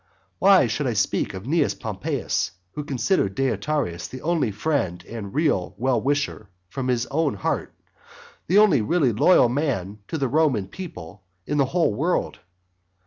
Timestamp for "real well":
5.31-6.01